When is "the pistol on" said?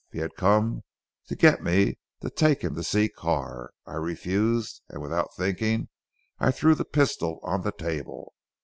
6.73-7.61